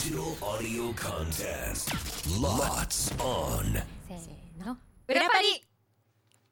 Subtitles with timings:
[0.00, 1.92] Digital audio contents.
[2.40, 3.82] Lots on.
[4.08, 4.78] せーの。
[5.06, 5.62] 裏パリ。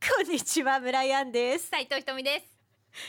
[0.06, 1.68] こんにちは村井ンです。
[1.68, 2.44] 斉藤ひとみです。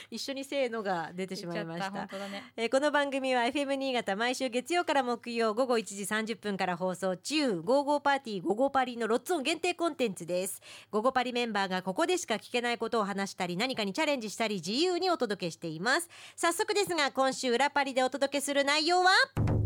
[0.10, 2.54] 一緒にせーのが出てしまいまし言っちゃたった本当だね。
[2.56, 10.62] えーこの番組は FM 新潟毎週月曜から木曜午後1時30分から放送中「ゴーゴーパーティーゴーゴーパリ」のロッツオン限定コンテンツです。
[10.90, 16.08] ゴーゴーパリメンバーがここでしか聞けないことを話したり何かにチャレンジしたり自由にお届けしています。
[16.38, 19.59] 早速ですが今週裏パリでお届けする内容は？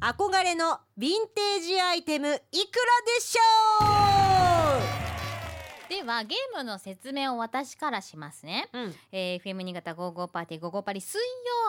[0.00, 4.13] 憧れのヴィンテージアイテムいくらでしょう？
[5.88, 11.20] ではゲームの説明を私からしますね、う、うん、えー、FM 新潟ゴーゴーパーティーゴーゴーパリ水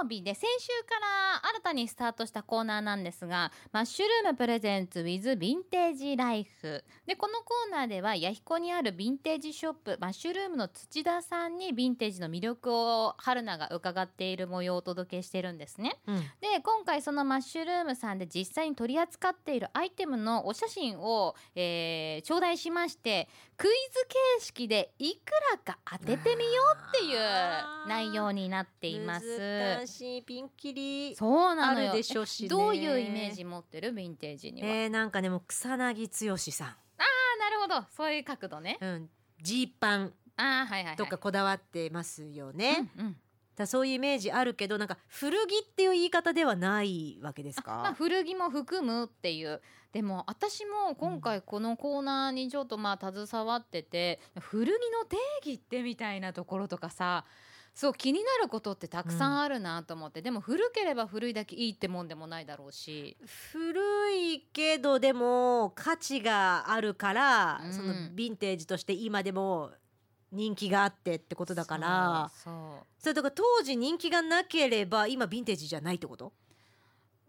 [0.02, 15.98] 曜日で先週から新たにスタートしたコーナーなんですがマッシュルームプレゼンツ with ヴィンテージライフでこのコーナーでは弥彦にあるヴィンテージショップマッシュルームの土田さんにヴィンテージの魅力を春菜が伺っている模様をお届けしてるんですね。
[16.08, 16.20] うん。
[16.42, 27.20] で今回そのマッシュルームさんで実際に取り扱っているアイテムのお写真を、えー頂戴しましてクイズ形式でいくらか当ててみようっていう
[27.88, 29.38] 内容になっています。
[29.40, 31.90] 難しいピンキリそうなのよ。
[31.90, 32.50] あるでしょうしね。
[32.50, 33.94] どういうイメージ持ってる？
[33.94, 36.68] ヴィンテージには、えー、なんかでも草薙剛さん。
[36.68, 36.72] あ
[37.40, 37.88] なるほど。
[37.96, 38.78] そういう角度ね。
[38.82, 39.10] うん、
[39.42, 40.96] ジーパンあーはいはいはい。
[40.96, 42.90] とかこだわってますよね。
[42.98, 43.18] うんうん。
[43.56, 47.72] だそういうイメージあるけどなんか古着っていう言い方ではないわけですか？
[47.72, 49.62] まあ、古着も含むっていう
[49.96, 55.16] でも私も今回このコーナーにちょっとまあ携わってて、古着の定
[55.46, 57.24] 義ってみたいなところとかさ
[57.74, 63.16] そう気になることってたくさんあるなと思って、でも古ければ古いだけいいってもんでもないだろうし。
[63.54, 67.72] 古いけどでも価値があるから、うん。
[67.72, 69.72] そのヴィンテージとして今でも
[70.30, 72.30] 人気があってってことだから。
[72.44, 72.86] そうそう。
[72.98, 76.34] それとか当時人気がなければ今ヴィンテージじゃないってこと？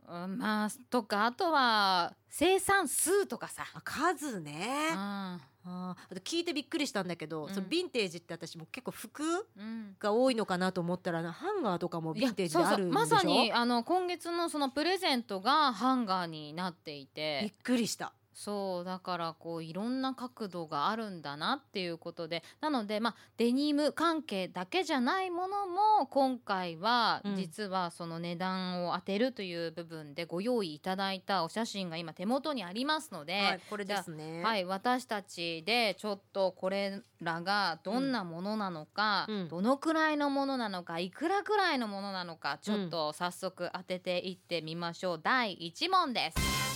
[0.09, 1.27] うんまあとか。
[1.27, 4.91] あとは生産数とかさ、あ数ね。
[4.93, 5.41] うん。
[5.69, 7.49] あと聞いてびっくりしたんだけど、うん。
[7.51, 9.23] そのヴィンテージって私も結構服
[9.57, 9.97] うん。
[9.99, 17.41] が多いのかなと思ったらハンガーとかもヴィンテージであるんでまさにあの今月のそのプレゼントがハンガーになっていて。
[17.43, 18.13] びっくりした。
[18.37, 27.37] そうだからこういろんな角度があるんだなっていうことでなのでまあデニム関係だけじゃないものも今回はうん。
[27.37, 34.43] 実はその値段を当てるという部分でご用意いただいたお写真が今手元にありますので、はい、これですね。
[34.43, 39.49] はい、私たちでちょっとこれらがどんなものなのか、うん。
[39.49, 46.76] どのくらいのものなのかいくらくらいのものなのかちょっと早速当てていってみましょう、第1問です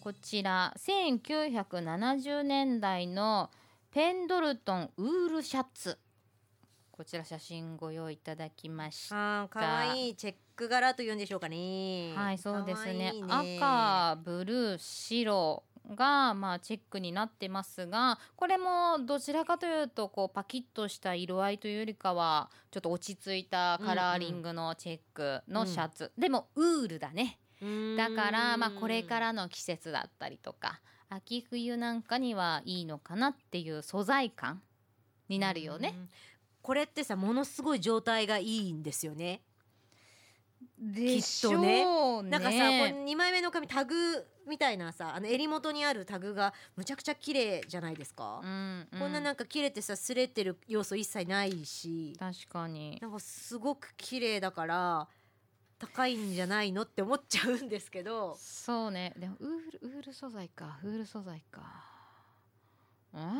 [0.00, 3.50] こちら1970年代の
[3.90, 5.98] ペンドルトンウールシャツ。
[6.90, 9.42] こちら写真ご用意いただきました。
[9.42, 12.14] あー可愛いチェック柄というんでしょうかね。
[12.16, 13.12] はい、そうですね。
[13.12, 13.12] ね。
[13.28, 27.38] 赤ブルー白がまあチェックになってますがこれもどちらかというとこうパキッとした色合いというよりかはちょっと落ち着いたカラーリングのチェックのシャツ、でもウールだね
[27.96, 34.62] だからまあこれからの季節だったりとか秋冬なんかにはいいのかなっていう素材感
[35.28, 35.94] になるよね。
[35.96, 36.08] うん。
[36.62, 39.42] これってさものすごい状態がいいんですよね。
[40.78, 43.94] でしょうねょうなんかさこれ2枚目の紙タグ
[44.46, 48.40] みたいなさあの襟元にあるタグがむちゃくちゃ綺麗じゃないですか。
[48.42, 55.08] うんうんこんななんか切れてさ擦れてる要素一切ないし確かになんかすごく綺麗だから
[55.80, 58.36] 高いんじゃないのって思っちゃうんですけど。
[58.38, 59.14] そうね。
[59.16, 60.78] でもウールウール素材か。
[60.84, 61.62] ウール素材か。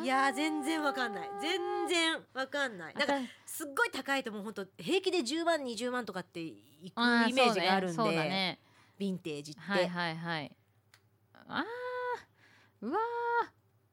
[0.02, 1.30] いやー全然わかんない。
[1.40, 2.94] 全然わかんない。
[2.94, 8.10] だからすっごい高いともうほんと平気で10万20万とかっていくあイメージがあるんで、ね。
[8.16, 8.60] ね。
[8.98, 10.56] ヴィンテージって、はいはいはい。
[11.46, 12.86] あー。
[12.86, 12.98] うわ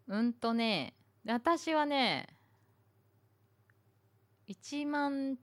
[0.10, 0.14] ー。
[0.14, 0.94] うんとね。
[1.26, 2.26] 私はね
[4.48, 5.38] 1万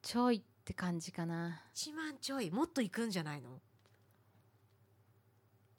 [0.00, 1.62] ちょいって感じかな。
[1.76, 3.60] 1万ちょいもっといくんじゃないの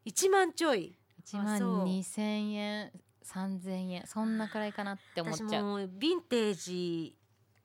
[0.06, 0.98] ？1万ちょい。
[1.26, 1.84] 1万そう。
[1.84, 2.92] 2000円
[3.26, 5.48] 3000円そんなくらいかなって思っちゃう。
[5.48, 7.18] 私もうヴィンテージ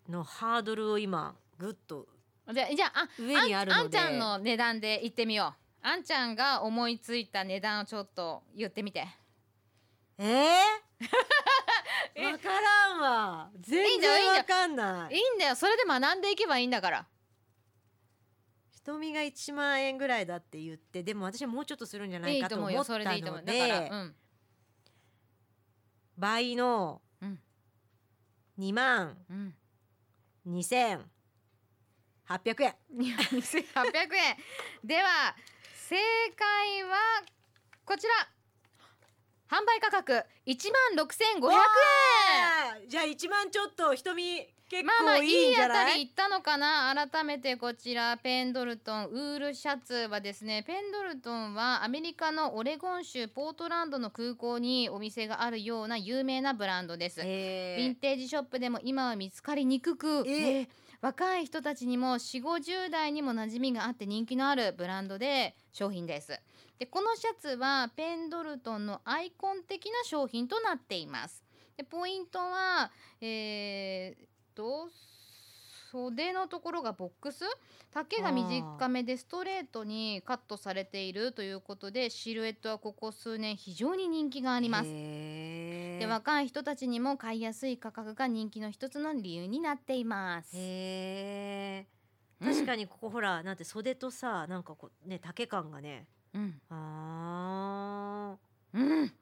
[0.08, 2.08] のハードルを今ぐっと
[2.52, 5.86] じゃあじゃああ上にあるあんちゃんの値段で言ってみよう。
[5.86, 9.06] あんちゃんが思いついた値段をちょっと言ってみて。
[10.18, 10.28] えー、
[12.16, 12.32] え？
[12.32, 13.50] わからんわ。
[13.60, 15.14] 全然わかんない。
[15.14, 15.54] いいんだよ。
[15.54, 17.06] それで学んでいけばいいんだから
[18.84, 24.14] 瞳が1万円ぐらいだって言ってでも私はもうちょっとするんじゃないかと思ったそれでいいと思のでうん。
[26.18, 27.40] 倍のうん。
[28.58, 29.54] 2万うん。
[30.46, 31.04] 2800円。
[32.28, 34.36] 2800円。
[34.84, 35.36] では
[35.74, 35.96] 正
[36.36, 36.96] 解は
[37.84, 38.28] こちら
[39.52, 40.56] 販売価格1
[40.96, 41.40] 万6500円。
[41.42, 42.88] わー。
[42.88, 45.84] じゃあ一万ちょっと瞳結構まあまあいいいんじゃない？
[45.84, 46.94] あたりい行ったのかな？
[47.12, 60.68] 改めてこちらペンドルトンウールシャツはですねペンドルトンはアメリカのオレゴン州ポートランドの空港にお店があるような有名なブランドです、へヴィンテージショップでも今は見つかりにくく、えね
[61.02, 66.40] 若い人たちにも4 5 0代にも馴染みがあって人気のあるブランドで商品です
[66.78, 71.44] でこのシャツはペンドルトンのアイコン的な商品となっています。
[71.76, 72.90] でポイントは
[73.20, 74.88] えーっと
[75.90, 77.44] 袖のところがボックス。
[77.92, 84.88] 丈が短めでストレートにカットされているということでシルエットはここ数年非常に人気があります。
[84.88, 90.52] で若い人たちにも買いやすい価格が人気の一つの理由になっています。
[92.42, 98.36] 確かにここほらなんて袖とさなんかこうね丈感がねうん、あ
[98.72, 99.12] うん、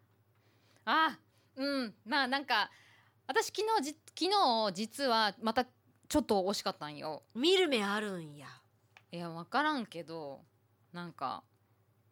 [0.85, 1.19] あ、
[1.57, 2.71] うん、まあなんか
[3.27, 7.23] 私昨日じ昨日実はまたちょっと惜しかったんよ。
[7.37, 8.49] ー見る目あるんや。
[9.13, 10.41] いやわからんけど
[10.93, 11.43] なんか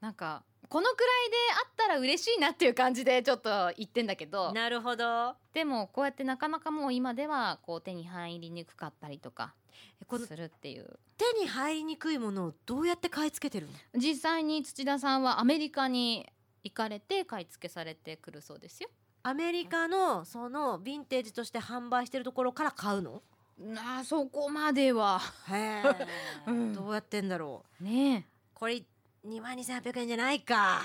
[0.01, 5.35] なんかこのくらいであったら嬉しいなっていう感じでちょっと言ってんだけどなるほど。
[5.55, 9.55] でもこうやってなかなかもう今ではこう手に入りにくかったりとか
[10.19, 10.99] するっていう。
[11.17, 14.01] 手に入りにくいものをどうやって買い付けてるの？
[14.01, 16.29] 実際に土田さんはアメリカに
[16.63, 18.91] 行かれて買い付けされてくるそうですよ。
[19.25, 23.23] アメリカのそのヴィンテージとして販売してるところから買うの？
[23.77, 25.21] あそこまでは。
[25.51, 25.83] へえ、
[26.47, 26.73] うん。
[26.75, 27.85] どうやってんだろう。
[27.85, 28.25] ねえ。
[28.55, 28.83] これ
[29.27, 30.83] 2万2800円じゃないか。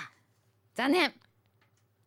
[0.76, 1.14] 残念。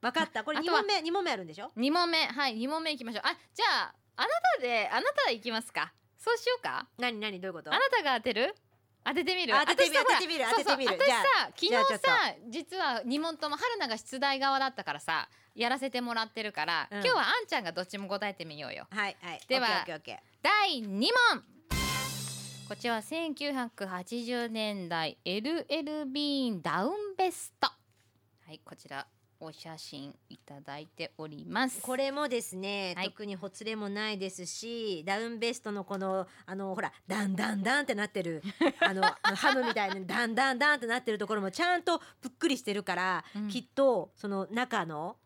[0.00, 0.44] 分かった。
[0.44, 2.26] これ2あとは問目2問目あるんでしょ？2問目。
[2.26, 3.22] はい2問目いきましょう。
[3.24, 5.92] あじゃああなたであなた行きますか。
[6.18, 6.86] そうしようか。
[6.98, 7.40] 何何？
[7.40, 7.72] どういうこと？
[7.72, 8.54] あなたが当てる？
[9.04, 9.56] 当ててみる。
[9.56, 11.04] あ当ててみる私さほら当ててみるそうそう当ててみる。
[11.04, 12.06] じゃあ私さ昨日じゃあちょっと。
[12.06, 16.98] さ実は2問とも春菜が出題側だったからさやらせてもらってるから、うん。
[16.98, 18.86] 今日はあんちゃんがどっちも答えてみようよ。
[18.90, 19.40] はいはい。
[19.48, 21.42] ではオッケーオッケーオッケ第2問
[22.68, 27.68] こちらは1980年代 LL ビーンダウンベスト。
[27.68, 29.06] はいこちら
[29.38, 31.78] お写真いただいております。
[31.78, 33.10] ーこれもですね、はい。
[33.10, 38.42] 特にほつれもないですしダウンベストのこのあのほらダンダンダンってなってる
[38.80, 43.48] あのハムみたいに ダンダンダンってなってるところもちゃんとぷっくりしてるから、うん。
[43.48, 45.16] きっとその中の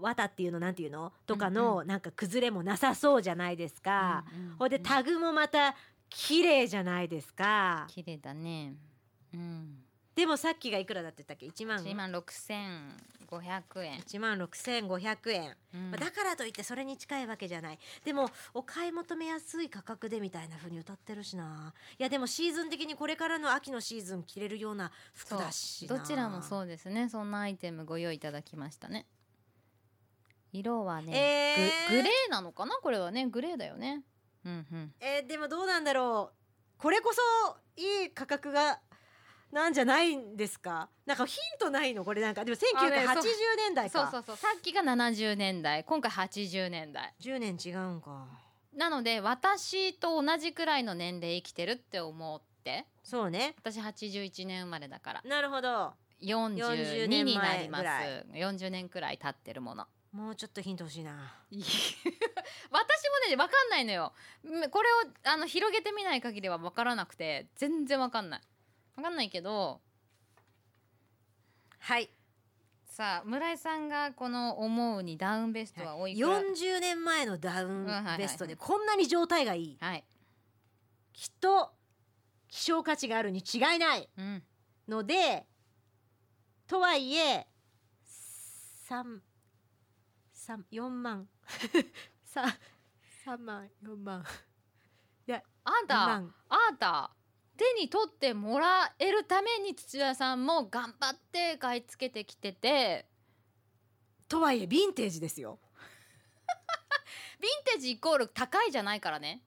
[0.00, 4.24] 綿っていうのなんていうのとかの、なんか崩れもなさそうじゃないですか。
[4.34, 5.74] うんうんほんでタグもまた
[6.14, 7.86] 綺麗じゃないですか。
[7.88, 8.74] 綺麗だね。
[9.32, 9.78] うん。
[10.14, 11.78] でもさっきがいくらだって言ったっけ？1万。
[11.82, 15.90] 1万6500円、1万6500円、うん。
[15.90, 17.78] まあだからといってそれに近いわけじゃない。
[18.04, 21.74] でもお買い求めやすい価格でみたいな風に歌ってるしな。
[21.98, 25.98] いやでもシーズン的にこれからの秋のシーズン着れるような服だしな。
[25.98, 27.08] どちらもそうですね。
[27.08, 29.06] そんなアイテムご用意いただきましたね。
[30.52, 31.90] 色はね、えー。
[31.90, 32.76] ググレーなのかな？
[32.76, 33.26] これはね。
[33.26, 34.04] グレーだよね
[34.44, 34.94] うんうん。
[35.00, 36.80] えーでもどうなんだろう。
[36.80, 38.80] これこそいい価格が
[39.52, 40.88] なんじゃないんですか？
[41.06, 42.04] なんかヒントないの？
[42.04, 42.44] これなんか。
[42.44, 43.24] でもあね1980そう
[43.56, 44.00] 年代か。
[44.02, 44.36] そうそうそう。
[44.36, 47.14] さっきが70年代今回80年代。
[47.20, 48.26] 10年違うんか。
[48.76, 52.86] なので私と同じくらいの年齢生きてるって思って。
[53.02, 53.54] そうね。
[53.58, 55.22] 私81年生まれだから。
[55.24, 55.92] なるほど。
[56.22, 57.82] 40 42年前になります。
[57.82, 58.54] ぐらい。
[58.54, 61.34] 40年くらい経ってるものもうちょっとヒント欲しいな。
[61.50, 61.66] 私も
[63.28, 64.12] ね分かんないのよ。
[64.44, 64.94] うんこれを
[65.24, 68.40] あの広げてみない限りは分からなくて全然分かんない。
[68.94, 69.80] 分かんないけど。
[71.80, 72.08] はい。
[72.86, 79.78] さあ村井さんがこの思うにダウンベストはおいくら？40年前のダウンベストでこんなに状態がいい。
[79.80, 80.04] はい、
[81.12, 81.74] きっと
[82.46, 84.44] 希少価値があるに違いないうん、
[84.86, 85.44] ので
[86.68, 87.48] とはいえ
[88.04, 89.24] 三三
[90.52, 91.28] 4万。
[92.24, 92.44] さ
[93.24, 94.24] 3万4万。
[95.26, 96.34] 4あんた万。
[96.48, 97.10] あんた
[97.56, 103.08] 手に取ってもらえるために土屋さんも頑張って買い付けてきてて。
[104.28, 105.60] とはいえヴィンテージですよ。
[107.40, 109.42] ヴィンテージイコール高いじゃないからね。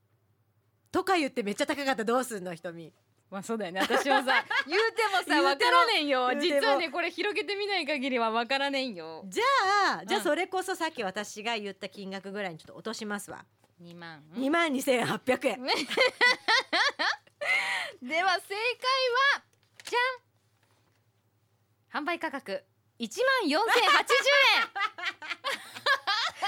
[0.92, 2.94] とか言ってめっちゃ高かったらどうすんの瞳
[3.30, 3.82] まあそうだよね。
[3.82, 6.34] 私もさ 言うてもさ分からねんよ。
[6.40, 9.24] 実はねこれ広げてみない限りは分からねんよ。
[9.26, 9.44] じゃ
[10.00, 10.24] あじゃあうん。
[10.24, 13.46] それこそさっき私が言った金額ぐらいにちょっと落としますわ。
[13.82, 14.24] 2万。
[14.34, 15.64] 2万2800円。
[18.02, 18.58] では正解
[19.36, 19.44] は
[19.84, 22.04] じゃん。
[22.04, 22.64] 販売価格
[23.00, 23.10] 1
[23.44, 23.58] 万4080円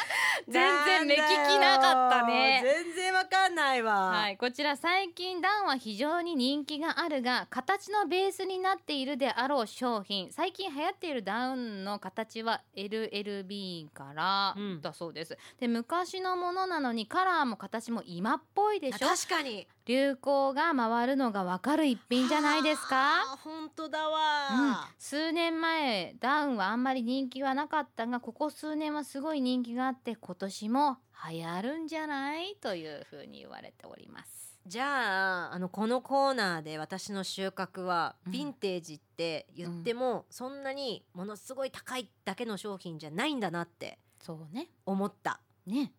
[0.47, 2.61] 全然目利きなかったね。
[2.63, 10.31] 全然わかかんないわ、はい、こちら最近ダウンは非常に人気があるが形のベースになっているであろう商品。
[10.31, 14.81] 最近流行っているダウンの形は LLB からうん。
[14.81, 19.07] だそうです、で昔のものなのにカラーも形も今っぽいでしょ。
[19.07, 19.67] 確かに。
[19.85, 23.37] 流行が回るのがわかる一品じゃないですか？
[23.43, 24.13] 本当だうん。
[24.13, 30.97] わ、、数年前ダウンはあんまり人気はなかったがここ数年はすごい人気があって今年も
[31.31, 32.55] 流行るんじゃない？
[32.61, 34.59] というふうに言われております。
[34.67, 38.33] じゃああのこのコーナーで私の収穫は、うん。
[38.33, 44.69] ヴィンテージって言っても、そんなにものすごい高いだけの商品じゃないんだなってそうね。
[44.85, 45.41] 思った。
[45.65, 45.91] ね。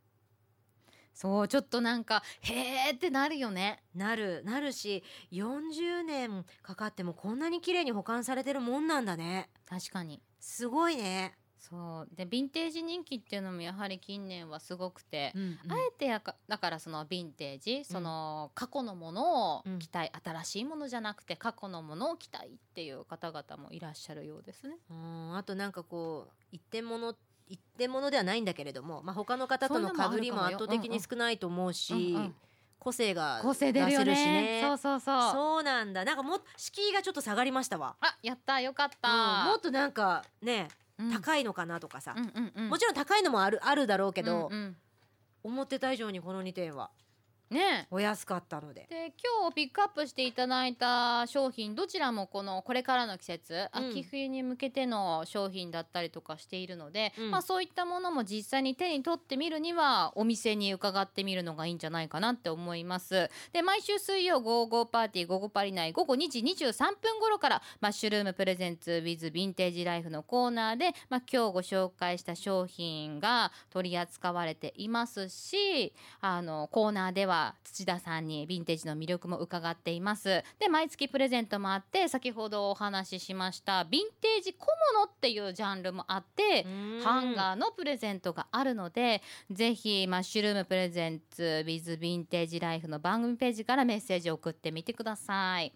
[1.13, 3.83] そうちょっとなんかへーってなるよね。
[3.95, 9.51] なるなるし40年かかってもこんなに綺麗に保管されてるもんなんだね。
[9.69, 10.23] 確かに。
[10.39, 12.17] すごいね、そう。
[12.17, 24.77] でヴィンテージ人気っていうのもやはり近年はすごくて、うんあえてやかだからそのヴィンテージその過去のものを着たい、新しいものじゃなくて過去のものを着たいっていう方々もいらっしゃるようですね。
[24.91, 25.37] うん。
[25.37, 27.15] あとなんかこう一点物
[27.49, 32.35] 一点物ではないんだけれども、まあ、他の方とのそんなのもある被りも圧倒的に少ないと思うし、うんうん。
[32.79, 34.05] 個性が個性出るしね。
[34.05, 34.61] ね。
[34.63, 35.33] そうそうそう。
[35.33, 36.05] そうなんだ。
[36.05, 38.93] なんかもっ敷居がちょっと下がりましたわ、あやったよかっうん。
[39.03, 40.81] た、もっとなんかね、うん
[41.13, 42.15] 高いのかなとかさ、
[42.69, 44.51] もちろん高いのもあるあるだろうけど、
[45.43, 46.91] 思ってた以上にこの2点は
[47.51, 47.87] ね。
[47.91, 48.87] お安かったので。
[48.89, 53.91] で今日ピックアップしていただいた商品どちらもこのこれからの季節、うん。
[53.91, 57.31] 秋冬に向けての商品だったりとかしているので、うん。
[57.31, 63.31] まあ、そういったものも実際に手に取ってみるにはお店に伺ってみるのがいいんじゃないかなって思います。
[63.53, 80.43] で毎週水曜午後パーティー午後パリ内午後2時23分頃からマッシュルームプレゼンツ with ヴィンテージライフのコーナーで、まあ、今日ご紹介した商品が取り扱われていますしあのコーナーでは土田さんにヴィンテージの魅力も伺っています。
[80.59, 83.89] で毎月プレゼントもあって先ほどお話ししましたヴィン
[84.21, 86.65] テージ小物っていうジャンルもあって
[87.05, 95.73] ハンガーのプレゼントがあるのでぜひマッシュルームプレゼンツ with ヴィンテージライフの番組ページからメッセージを送ってみてください。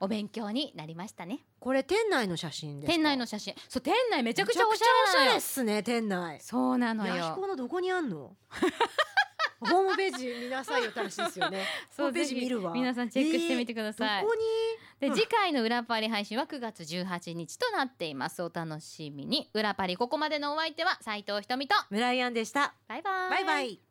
[0.00, 1.40] お勉強になりましたね。
[1.58, 2.94] これ店内の写真ですか？
[2.94, 3.54] 店内の写真。
[3.68, 5.18] そう店内めちゃくちゃおしゃれ。
[5.18, 6.38] なのよれっすね店内。
[6.40, 7.32] そうなのよ。
[7.34, 8.36] コのどこにあんの？
[9.60, 11.66] ホームページ見なさいよって話ですよね。
[11.96, 12.72] ホームページ見るわ。
[12.72, 14.40] 皆さんチェックしてみてください、どこに？
[15.00, 15.14] でうん。
[15.14, 18.42] 次回の裏パリ配信は9月18日となっています。
[18.42, 19.50] お楽しみに。
[19.54, 21.56] 裏パリここまでのお相手は斉藤ひと。
[21.56, 22.74] みと村井アンでした。
[22.86, 23.30] バイバイ。
[23.30, 23.87] バイバイ